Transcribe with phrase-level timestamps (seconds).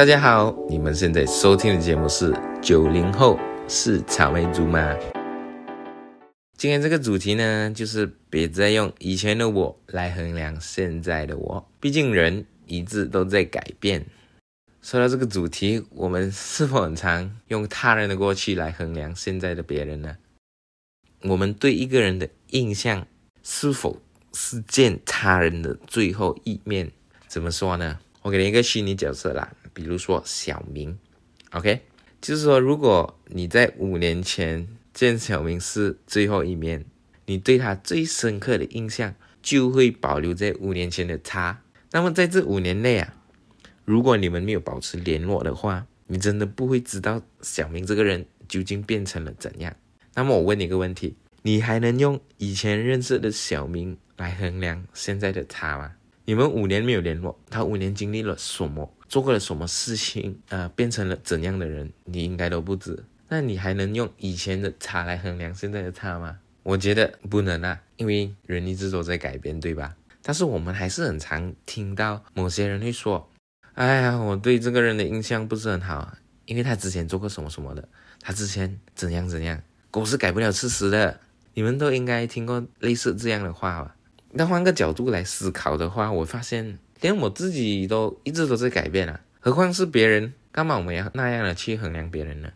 [0.00, 4.96] 大家好，你们现在收听的节目是九零后是草莓族吗？
[6.56, 14.06] 今天这个主题呢，就是别再用以前的我来衡量现在的我，毕竟人一直都在改变。
[14.80, 20.16] 说到这个主题，我们是否很常用他人的过去来衡量现在的别人呢？
[21.24, 23.06] 我们对一个人的印象
[23.42, 24.00] 是否
[24.32, 26.90] 是见他人的最后一面？
[27.28, 27.98] 怎么说呢？
[28.22, 30.98] 我给你一个虚拟角色啦，比如说小明
[31.52, 31.80] ，OK，
[32.20, 36.84] 就是说，如果你在五年前见小明是最后一面，
[37.26, 41.62] 你对他最深刻的印象就会保留在五年前的他。
[41.92, 43.14] 那么在这五年内啊，
[43.84, 49.74] 如果你们没有保持联络的话，你真的不会知道小明这个人究竟变成了怎样。
[50.14, 55.92] 那么我问你一个问题，你还能用以前认识的小明来衡量现在的他吗？
[56.24, 63.04] 你们五年没有联络，他五年经历了什么，做过了什么事情，呃，变成了怎样的人，你应该都不知。
[63.28, 66.38] 那你还能用以前的他来衡量现在的他吗？
[66.62, 69.96] 我觉得不能啊，因为人一直都在改变，对吧？
[70.22, 73.28] 但是我们还是很常听到某些人会说
[73.74, 76.12] ：“哎呀，我对这个人的印象不是很好，
[76.44, 77.88] 因为他之前做过什么什么的，
[78.20, 81.18] 他之前怎样怎样。”狗是改不了吃屎的，
[81.54, 83.96] 你们都应该听过类似这样的话吧？
[84.30, 90.32] 那换个角度来思考的话，我发现连我自己都一直都在改变啊，何况是别人？
[90.52, 92.50] 干嘛我们要那样的去衡量别人呢？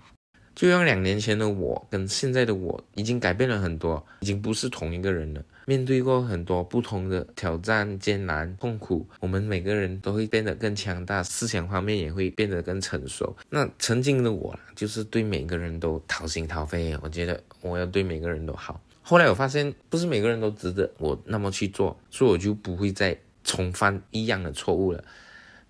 [0.54, 5.42] 就用两年前的我跟现在的我已经改变了很多，已经不是同一个人了。
[5.66, 13.34] 面对过很多不同的挑战、艰难、痛苦，我们每个人都会变得更强大，思想方面也会变得更成熟。
[13.48, 18.80] 那曾经的我就是对每个人都掏心掏肺，我觉得我要对每个人都好。
[19.02, 25.04] 后来我发现，不是每个人都值得我那么去做，所以我就不会再重犯一样的错误了。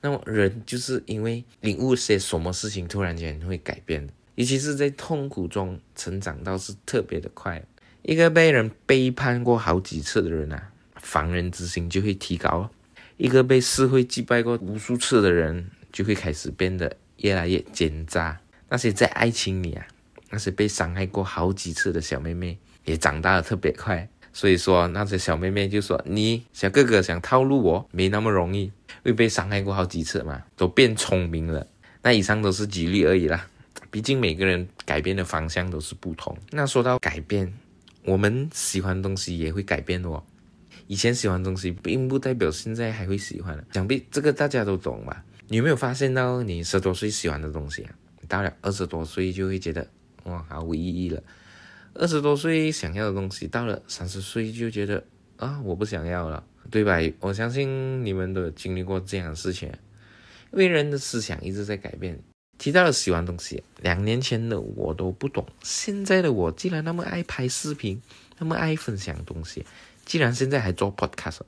[0.00, 7.62] 那么人就是因为领悟些什么事情，突然间会改变，尤其是在痛苦中成长，倒是特别的快。
[8.02, 12.70] 一个被人背叛过好几次的人啊，防人之心就会提高；
[13.17, 18.41] 一个被社会击败过无数次的人，就会开始变得越来越奸诈。
[18.68, 19.86] 那些在爱情里啊，
[20.30, 22.58] 那些被伤害过好几次的小妹妹。
[22.85, 28.70] 也长大的特别快，所以说那些小妹妹就说：“你小哥哥想套路我，没那么容易，
[29.05, 31.64] 会被伤害过好几次嘛，都变聪明了。”
[32.02, 33.46] 那以上都是举例而已啦，
[33.92, 36.36] 毕竟每个人改变的方向都是不同。
[36.50, 37.55] 那说到改变，
[38.05, 40.20] 我们喜欢东西也会改变的哦。
[40.89, 43.64] 以前喜欢东西，并不代表现在还会喜欢。
[43.73, 45.24] 想必这个大家都懂吧？
[45.46, 47.94] 你有没有发现到你十多岁喜欢的东西啊，
[48.27, 49.86] 到了二十多岁就会觉得
[50.24, 51.23] 哇毫无意义了。
[51.94, 55.05] 二十多岁想要的东西，到了三十岁就觉得
[55.36, 56.98] 啊，我不想要了，对吧？
[57.20, 59.68] 我相信你们都有经历过这样的事情，
[60.52, 62.18] 因为人的思想一直在改变。
[62.56, 68.00] 提到了喜欢东西，两年前的我都不懂，现在的我竟然那么爱拍视频，
[68.38, 69.64] 那么爱分享东西，
[70.05, 71.40] 既然现在还做 podcast，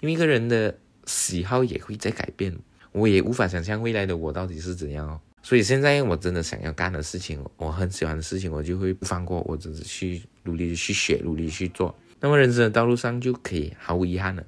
[0.00, 2.58] 因为一个人的喜好也会在改变，
[2.92, 5.20] 我也无法想象未来的我到底是怎样哦。
[5.42, 11.94] 所以现在我真的想要干的事情，我很喜欢的事情，我就会不放过，我只是去努力的去学，努力去做。
[12.20, 14.44] 那么人生的道路上就可以毫无遗憾了。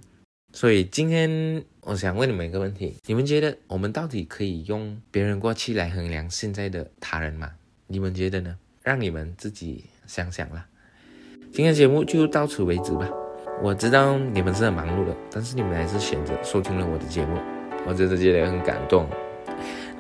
[0.52, 7.52] 所以今天我想问你们一个问题：你们觉得我们到底可以用别人过去来衡量现在的他人吗？
[7.86, 8.58] 你们觉得呢？
[8.82, 10.66] 让你们自己想想啦。
[11.52, 13.08] 今天节目就到此为止吧。
[13.62, 17.38] 我知道你们是很忙碌的，但是你们还是选择收听了我的节目，
[17.86, 19.08] 我真的觉得很感动。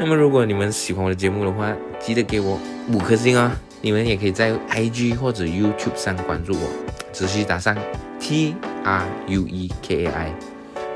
[0.02, 3.52] 那么，如果你们喜欢我的节目的话，记得给我五颗星哦。
[3.82, 6.70] 你们也可以在 IG 或者 YouTube 上关注我，
[7.12, 7.76] 只需打上
[8.18, 10.34] T R U E K A I，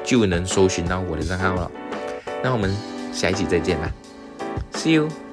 [0.02, 1.70] 就能搜寻到我的账号了。
[2.42, 2.74] 那我们
[3.12, 3.92] 下一期再见啦
[4.72, 5.23] ，See you。